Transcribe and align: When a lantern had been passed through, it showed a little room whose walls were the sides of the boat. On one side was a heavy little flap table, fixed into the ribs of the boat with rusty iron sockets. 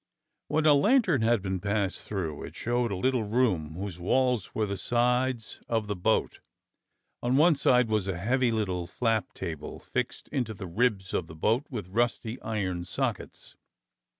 When 0.47 0.65
a 0.65 0.73
lantern 0.73 1.21
had 1.21 1.43
been 1.43 1.59
passed 1.59 2.05
through, 2.07 2.41
it 2.43 2.55
showed 2.57 2.91
a 2.91 2.95
little 2.95 3.21
room 3.23 3.75
whose 3.75 3.99
walls 3.99 4.55
were 4.55 4.65
the 4.65 4.75
sides 4.75 5.61
of 5.69 5.85
the 5.85 5.95
boat. 5.95 6.39
On 7.21 7.37
one 7.37 7.53
side 7.53 7.87
was 7.87 8.07
a 8.07 8.17
heavy 8.17 8.49
little 8.49 8.87
flap 8.87 9.31
table, 9.33 9.77
fixed 9.77 10.27
into 10.29 10.55
the 10.55 10.65
ribs 10.65 11.13
of 11.13 11.27
the 11.27 11.35
boat 11.35 11.67
with 11.69 11.87
rusty 11.89 12.41
iron 12.41 12.83
sockets. 12.83 13.55